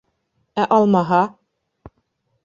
[0.63, 1.19] —Ә алмаһа?